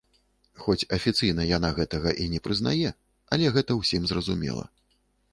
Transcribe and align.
Хоць 0.61 0.83
афіцыйна 0.95 1.43
яна 1.49 1.69
гэтага 1.79 2.13
і 2.23 2.25
не 2.31 2.39
прызнае, 2.47 2.89
але 3.37 3.51
гэта 3.57 3.77
ўсім 3.81 4.07
зразумела. 4.13 4.65